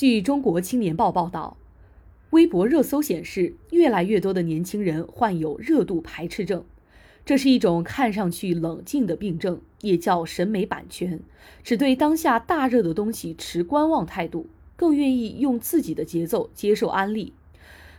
[0.00, 1.58] 据中国青年报报道，
[2.30, 6.64] 微博热搜显示，越来越多的年轻人患有热度排斥症。
[7.26, 11.20] 这是一种看上去冷静的病症，也叫审美版权，
[11.62, 17.34] 只对当下大热的东西持观望态度，更愿意用自己的节奏接受安利。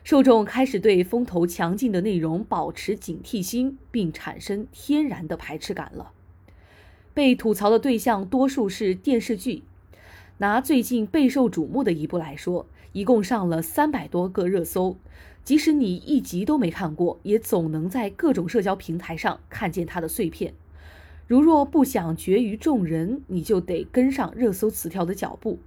[0.04, 6.12] 受众开始对风头强劲的内容保持警惕心，并产生天然的排斥感了。
[7.14, 9.62] 被吐槽的对象多数是电视剧。
[10.42, 14.98] 拿最近备受瞩目的一部来说，一共上了三百多个热搜，
[15.44, 20.56] 即使你一集都没看过，也总能在各种社交平台上看见它的碎片。
[21.28, 25.60] 如若不想绝于众人，你就得跟上热搜词条的脚步。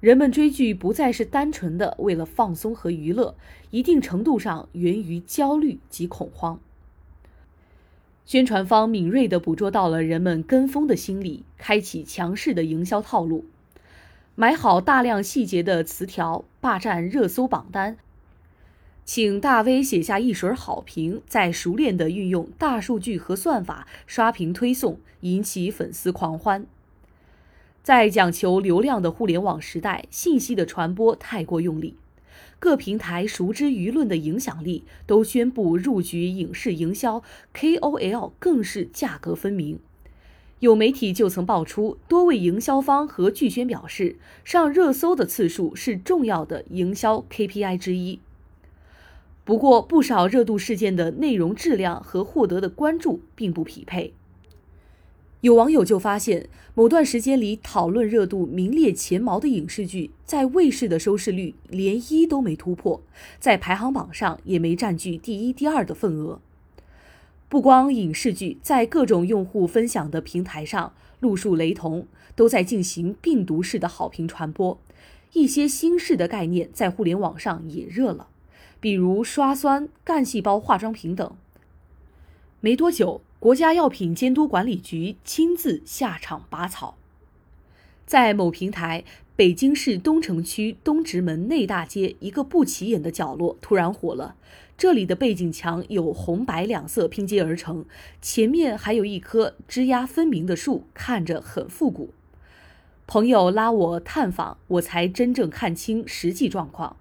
[0.00, 3.34] 人们追剧不再是单纯的为了放松和娱乐，
[3.70, 6.58] 一定程度上源于焦虑及恐慌。
[8.24, 13.44] 宣传方敏锐地捕捉到了人们跟风的心理，开启强势的营销套路。
[14.36, 17.96] 买好大量细节的词条，霸占热搜榜单，
[19.04, 26.66] 请大 V 写下一水好评，再熟练地运用大数据和算法刷屏推送，引起粉丝狂欢。
[27.84, 31.94] 在讲求流量的互联网时代，信息的传播太过用力，
[32.58, 37.22] 各平台熟知舆论的影响力，都宣布入局影视营销
[37.54, 39.78] ，KOL 更是价格分明。
[40.60, 48.20] 有媒体就曾爆出，多位营销方和剧宣表示，上热搜的次数是重要的营销 KPI 之一。
[49.44, 54.14] 不过，不少热度事件的内容质量和获得的关注并不匹配。
[55.42, 63.02] 有网友就发现，某段时间里讨论热度名列前茅的影视剧，在卫视的收视率连一都没突破，
[63.38, 66.40] 在排行榜上也没占据第一、第二的份额。
[67.54, 74.76] 不光影视剧在各种用户分享的平台上路数雷同，都在进行病毒式的好评传播。
[75.34, 78.26] 一些新式的概念在互联网上也热了，
[78.80, 81.36] 比如刷酸、干细胞化妆品等。
[82.58, 86.96] 没多久，国家药品监督管理局亲自下场拔草。
[88.04, 89.04] 在某平台，
[89.36, 94.36] 北京市东城区东直门内大街一个不起眼的角落突然火了。
[94.78, 97.84] 这里的背景墙有红白两色拼接而成，
[98.22, 102.10] 前面还有一棵枝桠分明的树，看着很复古。
[103.08, 106.96] 朋友拉我探访，我才真正看清实际状况。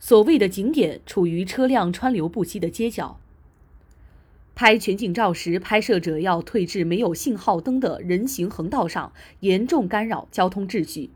[0.00, 3.20] 所谓的景点处于车辆川流不息的街角，
[4.54, 11.10] 拍全景照时，拍摄者要退至没有信号灯的人行横道上，严重干扰交通秩序。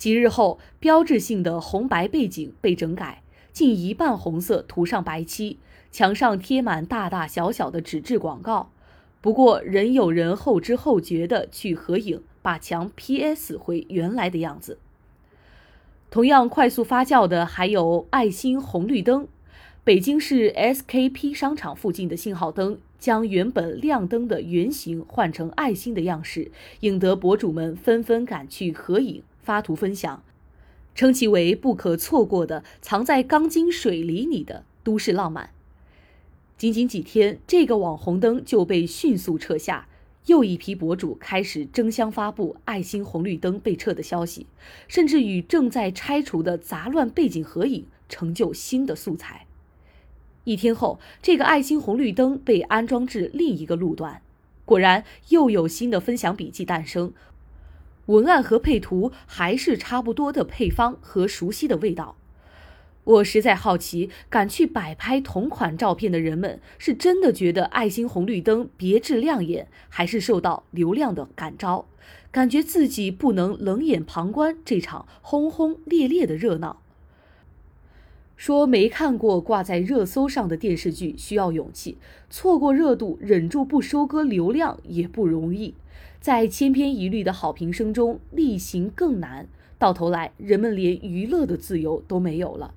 [0.00, 3.22] 几日后，标志性的红白背景被整改。
[3.52, 5.58] 近一半红色涂上白漆，
[5.92, 8.70] 墙上贴满大大小小的纸质广告。
[9.20, 14.78] 不过，仍有人后知后觉地去合影，把墙 PS 回原来的样子。
[16.10, 19.28] 同样快速发酵的还有爱心红绿灯。
[19.84, 26.50] 北京市 SKP 商场附近的信号灯将原本亮灯的圆形换成爱心的样式，
[26.80, 30.22] 引得博主们纷纷赶去合影、发图分享。
[30.92, 35.50] 称其为不可错过的藏在钢筋水泥里的都市浪漫。
[36.58, 39.86] 仅仅几天，这个网红灯就被迅速撤下，
[40.26, 44.46] 又一批博主开始争相发布爱心红绿灯被撤的消息，
[44.88, 49.46] 甚至与正在拆除的杂乱背景合影，成就新的素材。
[50.44, 54.20] 一天后，这个爱心红绿灯被安装至另一个路段，
[54.66, 57.14] 果然又有新的分享笔记诞生。
[58.10, 62.16] 文案和配图还是差不多的配方和熟悉的味道，
[63.04, 71.86] 我实在好奇，敢去摆拍同款照片的人们，是真的觉得爱心红绿灯别致亮眼，还是受到流量的感召，
[72.32, 76.82] 感觉自己不能冷眼旁观这场轰轰烈烈的热闹？
[78.36, 81.98] 说没看过挂在热搜上的电视剧需要勇气，
[82.28, 85.74] 错过热度忍住不收割流量也不容易。
[86.20, 89.48] 在千篇一律的好评声中力行更难，
[89.78, 92.74] 到头来人们连娱乐的自由都没有了。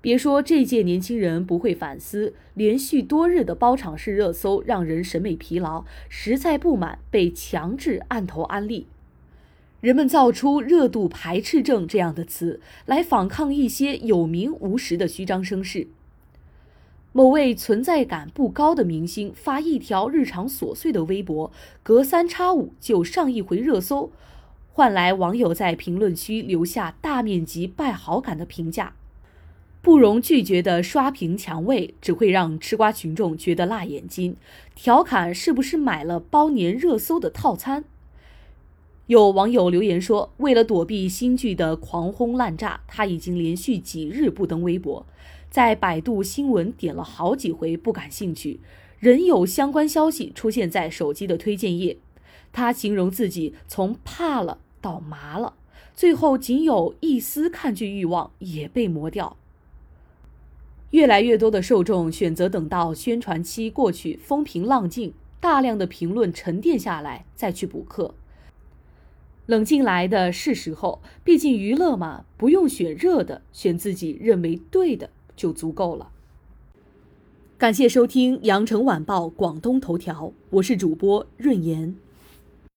[0.00, 8.86] 别说这届年轻人不会反思，连续多日的包场式热搜让人审美疲劳，实在不满被强制按头安利。
[9.82, 15.88] 人们造出“热度排斥症”这样的词来反抗一些有名无实的虚张声势。
[17.16, 21.52] 某位存在感不高的明星发一条日常琐碎的微博，
[21.84, 24.10] 隔三差五就上一回热搜，
[24.72, 28.94] 换来网友在评论区留下大面积败好感的评价。
[29.80, 34.36] 不容拒绝的刷屏抢位，只会让吃瓜群众觉得辣眼睛，
[34.74, 37.84] 调侃是不是买了包年热搜的套餐。
[39.06, 45.06] 有网友留言说，为了躲避新剧的狂轰滥炸，他已经连续几日不登微博，
[45.54, 48.58] 在百度新闻点了好几回不感兴趣，
[48.98, 51.96] 仍有相关消息出现在手机的推荐页。
[52.52, 55.54] 他形容自己从怕了到麻了，
[55.94, 59.36] 最后仅有一丝看剧欲望也被磨掉。
[60.90, 68.16] 越来越多的受众选择等到宣传期过去，风平浪静，大量的评论沉淀下来再去补课。
[69.46, 76.10] 冷静来的是时候，毕竟娱乐嘛，不用选热的，选自己认为对的就足够了。
[77.56, 81.96] 感谢收听《羊城晚报广东头条》，我是主播润言。